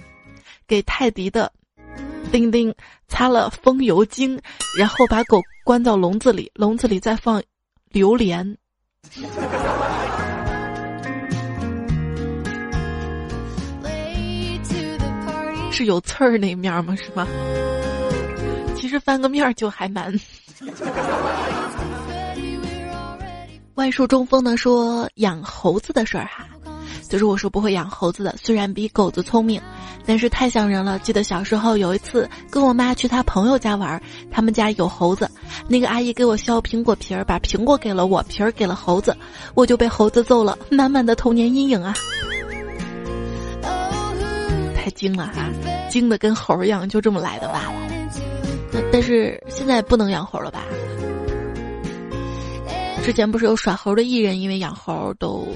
[0.67, 1.53] 给泰迪的。
[2.31, 2.75] 丁丁
[3.09, 4.41] 擦了风油精，
[4.79, 7.43] 然后把狗关到笼子里，笼子里再放
[7.91, 8.57] 榴莲。
[15.71, 16.95] 是有刺儿那面吗？
[16.97, 17.27] 是吗？
[18.77, 20.13] 其实翻个面就还蛮。
[23.75, 26.47] 万树中风呢说养猴子的事儿哈。
[27.13, 29.61] 就是我说不会养猴子的，虽然比狗子聪明，
[30.07, 30.99] 但是太像人了。
[31.01, 35.31] 记得小时候有一次跟我妈去她朋友家玩，他们家有猴子，
[35.69, 39.15] 那个阿姨给我削苹果皮儿，把苹果给了我，皮儿给了猴子，
[39.53, 41.95] 我就被猴子揍了，满满的童年阴影啊！
[44.75, 45.51] 太精了哈，
[45.91, 47.71] 精的跟猴一样，就这么来的吧？
[48.91, 50.65] 但是现在不能养猴了吧？
[53.05, 55.47] 之前不是有耍猴的艺人，因为养猴都。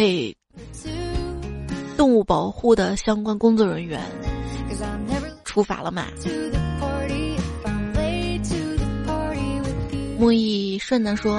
[0.00, 0.34] 被
[1.94, 4.00] 动物保护的相关工作人员
[5.44, 6.06] 处罚了嘛？
[10.18, 11.38] 木易顺的说，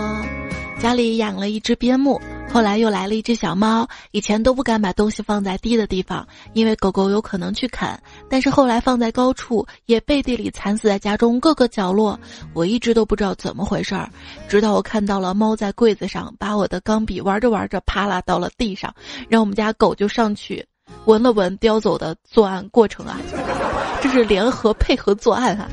[0.80, 2.22] 家里养了一只边牧。
[2.54, 7.98] 后来又来了一只小猫，以前都不敢把东西放在低的地方，因为狗狗有可能去啃。
[8.30, 12.20] 但是后来放在高处，也背地里惨死在家中各个角落。
[12.54, 14.10] 我一直都不知道怎么回事儿，
[14.50, 18.94] 直到我看到了猫在柜子上把我的钢笔玩着玩着啪啦到了地上，
[19.30, 20.66] 然后我们家狗就上去
[21.06, 23.18] 闻了闻叼走的作案过程啊，
[24.02, 25.70] 这是联合配合作案啊。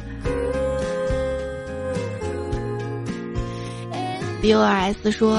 [4.40, 5.36] B O R S 说。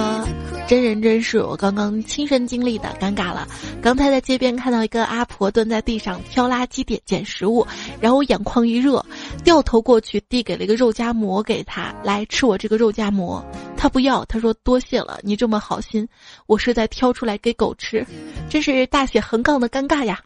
[0.70, 3.48] 真人真事，我刚刚亲身经历的，尴尬了。
[3.82, 7.66] 刚才在街边看到一个阿婆蹲在地上挑垃圾点捡食物，
[8.00, 9.04] 然后我眼眶一热，
[9.44, 13.44] 掉头过去递给了一个肉夹馍给她，来吃我这个肉夹馍。
[13.76, 16.08] 她不要，她说多谢了，你这么好心，
[16.46, 18.06] 我是在挑出来给狗吃，
[18.48, 20.20] 真是大写横杠的尴尬呀。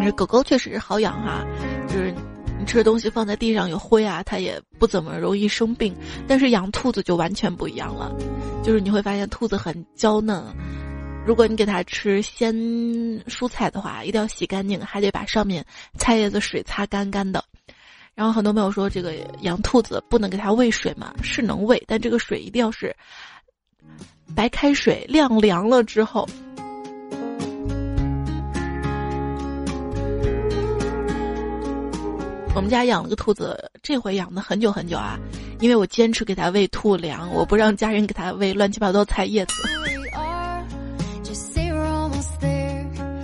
[0.00, 1.44] 这狗狗确实是好养哈，
[1.88, 2.14] 就是。
[2.66, 5.94] 吃的东西放在地上有灰啊，它也不怎么容易生病。
[6.26, 8.12] 但是养兔子就完全不一样了，
[8.62, 10.42] 就是你会发现兔子很娇嫩，
[11.24, 12.54] 如果你给它吃鲜
[13.26, 15.64] 蔬菜的话，一定要洗干净，还得把上面
[15.98, 17.42] 菜叶子水擦干干的。
[18.14, 22.94] 然后很多朋友说这个养兔子不能给它喂水嘛，是能喂，但这个水一定要是
[24.34, 26.28] 白开水晾凉了之后。
[32.56, 35.18] 我们家养了个兔子，这回养的很久很久啊，
[35.60, 39.52] 因为我坚持给它喂兔粮，我不让家人给它喂乱七八糟菜叶子。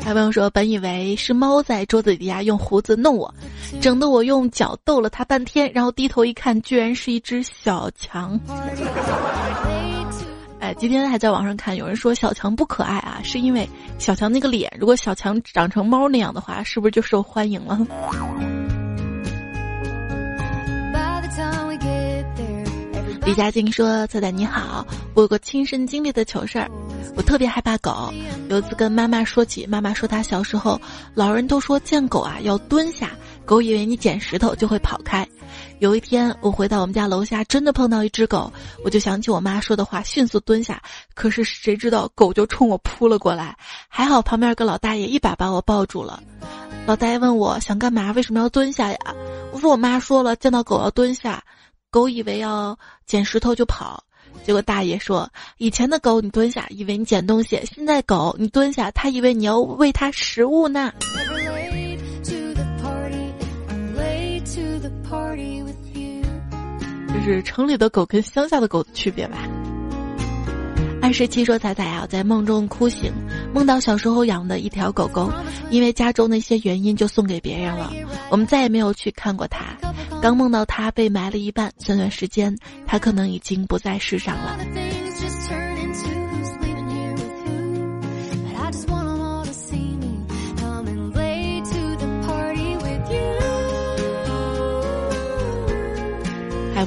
[0.03, 3.35] 还朋友说，本以为是猫在桌子底下用胡子弄我，
[3.81, 8.39] 整得我用脚逗了它半天，然后低头一看，居然是一只小强。
[10.61, 13.67] 哎，今天还在网上看，有人说小强不可爱啊，是因为
[13.99, 17.81] 小强那个脸，如果小强长成猫那样的话，是不是就受欢迎了？
[23.33, 26.71] 李佳静说：“彩彩你好，我有个亲身经历的糗事儿。
[27.17, 28.13] 我特别害怕狗。
[28.51, 30.79] 有一次跟妈妈说起，妈妈说她小时候，
[31.15, 33.13] 老人都说见狗啊要蹲下，
[33.47, 35.27] 狗以为你捡石头就会跑开。
[35.79, 38.53] 有一天我回到我们家楼下，真的碰到一只狗，
[38.85, 40.83] 我就想起我妈说的话，迅速蹲下。
[41.15, 43.57] 可是谁知道狗就冲我扑了过来，
[43.89, 46.23] 还好旁边有个老大爷一把把我抱住了。
[46.87, 48.99] 老大爷问我想干嘛，为什么要蹲下呀？
[49.55, 51.43] 我说我妈说了，见到狗要蹲下。”
[51.93, 54.03] 狗以为要捡石头就跑，
[54.45, 60.91] 结果大爷说：“以前的狗你蹲下，以为你捡东西；现在狗你蹲下，它以为你要喂它食物呢。”
[67.13, 69.47] 就是城里的狗跟乡下的狗的区别吧？
[71.13, 73.13] 十七说：“彩彩啊，在梦中哭醒，
[73.53, 75.31] 梦到小时候养的一条狗狗，
[75.71, 77.93] 因为家中的一些原因就送给别人了。
[78.31, 79.77] 我们再也没有去看过它。
[80.21, 82.57] 刚梦到它被埋了一半，算算时间，
[82.87, 84.59] 它可能已经不在世上了。”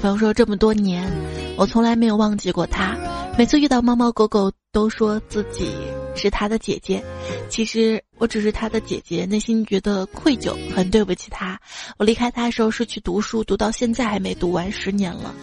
[0.01, 1.09] 朋友说：“这么多年，
[1.57, 2.97] 我从来没有忘记过他。
[3.37, 5.69] 每次遇到猫猫狗狗，都说自己
[6.15, 7.03] 是他的姐姐。
[7.49, 11.59] 其实我只是他的姐姐，内心觉得愧疚，很对不起他。
[11.97, 15.33] 我离开他的时候是去读书，读到现在还没读完，十年了，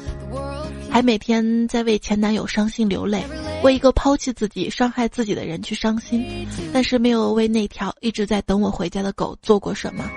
[0.91, 3.23] 还每天在为前男友伤心流泪，
[3.63, 10.11] 为一个抛弃自己、伤害自己的人去伤心，但是没有为那条一直在等我回家的狗做过什么。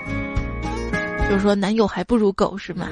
[1.30, 2.88] 就是说，男友还不如狗，是吗？”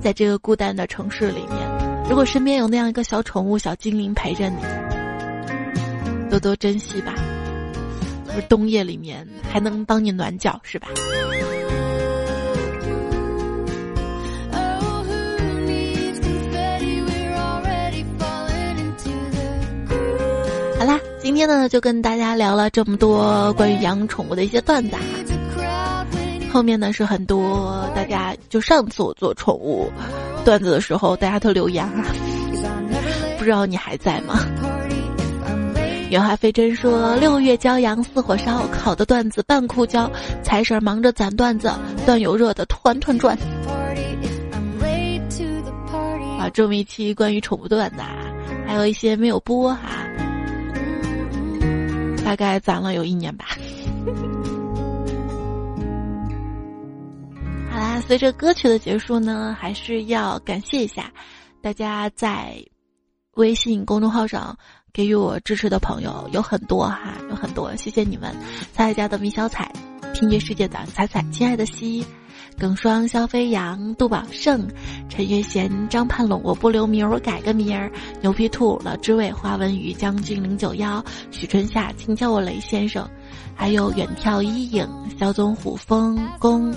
[0.00, 4.56] 在这个孤单的城市里面，如果身边有那样一个小宠物、小精灵陪着你，
[6.30, 7.14] 多多珍惜吧。
[8.26, 10.88] 就是冬夜里面还能帮你暖脚，是吧？
[20.78, 25.00] 好啦，今天呢就跟大家聊了这么多关于养宠物的一些段子啊。
[26.50, 29.90] 后面呢是很多大家就上次我做宠物
[30.44, 32.06] 段子的时候，大家都留言啊，
[33.38, 34.40] 不知道你还在吗？
[36.10, 40.10] 原话飞真说六月骄阳似火烧，烤的段子半枯焦，
[40.42, 41.70] 财神忙着攒段子，
[42.06, 43.36] 段友热的团团转。
[46.38, 48.08] 啊，这么一期关于宠物段子啊，
[48.66, 49.80] 还有一些没有播哈，
[52.24, 53.44] 大概攒了有一年吧。
[58.00, 61.12] 随着歌曲的结束呢，还是要感谢一下
[61.60, 62.64] 大家在
[63.34, 64.56] 微信公众号上
[64.92, 68.34] 给予我支持的朋友有很多哈，有很多，谢谢你们！
[68.72, 69.70] 彩家的米小彩，
[70.14, 72.04] 听觉世界的彩彩，亲爱的西，
[72.58, 74.66] 耿双、肖飞扬、杜宝胜、
[75.08, 83.08] 陈月贤、张盼龙，我不留名，我改个名儿，牛皮兔、老知味、华文宇、将军零九幺、许春夏，请叫我雷先生，
[83.54, 84.88] 还有远眺一影、
[85.18, 86.74] 肖宗虎、风公。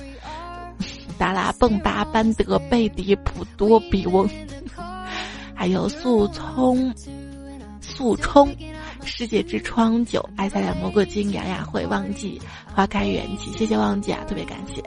[1.22, 4.28] 达拉蹦巴班德贝迪普多比翁，
[5.54, 6.92] 还有速冲，
[7.80, 8.52] 速冲
[9.06, 12.42] 世界之窗酒爱赛亚蘑菇精雅雅会忘记
[12.74, 14.82] 花开元气，谢谢忘记啊，特别感谢。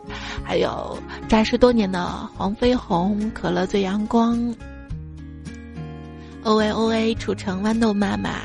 [0.44, 2.04] 还有扎实多年的
[2.34, 4.52] 黄飞鸿可乐最阳光
[6.42, 8.40] ，O A O A 楚城豌豆妈妈。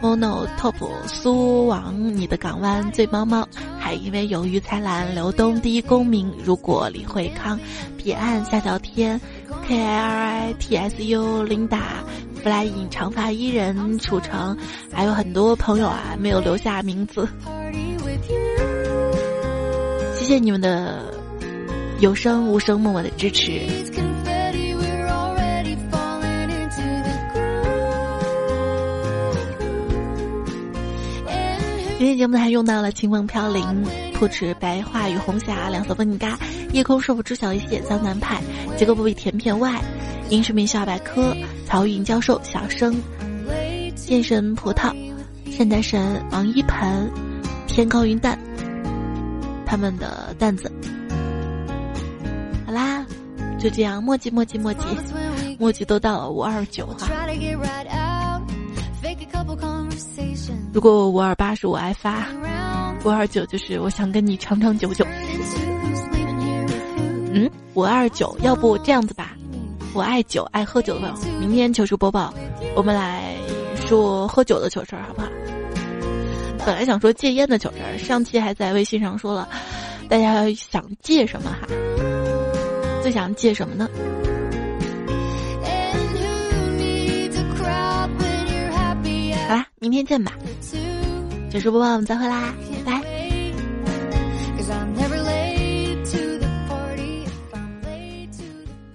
[0.00, 0.74] Mono top
[1.06, 3.46] 苏王，你的港湾醉猫猫，
[3.78, 6.32] 还因为有鱼才蓝，刘东第一公民。
[6.44, 7.58] 如果李惠康，
[7.96, 9.20] 彼岸下角天
[9.66, 11.80] ，K R I T S U Linda
[12.42, 14.56] flying 长发伊人楚成，
[14.92, 17.28] 还有很多朋友啊，没有留下名字。
[20.14, 21.02] 谢谢你们的
[22.00, 23.66] 有声无声默默的支持。
[31.98, 33.84] 今天节目还用到了清风飘零、
[34.14, 36.38] 破池白桦与红霞、两色风景嘎、
[36.72, 38.40] 夜空是否知晓一些、江南派、
[38.76, 39.82] 结构不比甜片外、
[40.30, 41.36] 英式名校百科、
[41.66, 42.94] 曹云教授、小生、
[43.96, 44.94] 剑神葡萄、
[45.50, 47.10] 现代神王一盆、
[47.66, 48.38] 天高云淡，
[49.66, 50.70] 他们的担子。
[52.64, 53.04] 好啦，
[53.58, 54.86] 就这样，墨迹墨迹墨迹，
[55.58, 57.08] 墨迹都到了五二九哈。
[60.72, 62.26] 如果五二八是我爱发，
[63.04, 65.04] 五二九就是我想跟你长长久久。
[67.32, 69.36] 嗯，五二九，要不这样子吧，
[69.92, 72.32] 我爱酒，爱喝酒的朋友，明天糗事播报，
[72.74, 73.34] 我们来
[73.86, 75.28] 说喝酒的糗事儿，好不好？
[76.64, 79.48] 本来想说戒烟的糗事儿，上期还在微信上说了，
[80.08, 81.66] 大家想戒什么哈？
[83.02, 83.88] 最想戒什么呢？
[89.48, 90.34] 好啦，明天见吧。
[91.50, 92.52] 结束播报，我们再会啦，
[92.84, 93.02] 拜拜。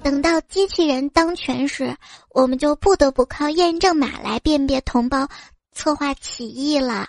[0.04, 1.96] 等到机器人当权时，
[2.30, 5.28] 我们就不得不靠验证码来辨别同胞
[5.72, 7.08] 策划起义了。